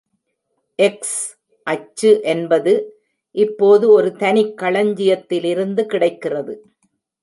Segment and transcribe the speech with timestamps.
[0.79, 1.19] X
[1.67, 2.73] அச்சு என்பது
[3.35, 6.55] இப்போது ஒரு தனிக் களஞ்சியத்திலிருந்து கிடைக்கிறது.